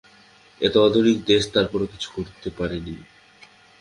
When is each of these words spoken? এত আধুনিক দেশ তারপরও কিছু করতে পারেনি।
এত 0.61 0.75
আধুনিক 0.87 1.17
দেশ 1.25 1.43
তারপরও 1.55 1.91
কিছু 1.93 2.07
করতে 2.15 2.49
পারেনি। 2.57 2.95